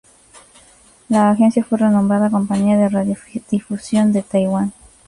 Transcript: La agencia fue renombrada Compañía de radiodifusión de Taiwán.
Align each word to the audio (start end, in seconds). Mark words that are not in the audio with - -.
La 1.09 1.29
agencia 1.29 1.63
fue 1.63 1.77
renombrada 1.77 2.31
Compañía 2.31 2.75
de 2.75 2.89
radiodifusión 2.89 4.11
de 4.11 4.23
Taiwán. 4.23 4.73